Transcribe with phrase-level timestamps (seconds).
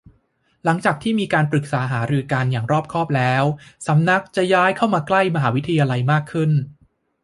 [0.63, 3.43] หลังจากที่มีการปรึกษาหารือกันอย่างรอบคอบแล้ว
[3.87, 6.51] สำนักงานจะย้ายเข้ามาใกล้มหาวิทยาลัยมากขึ้น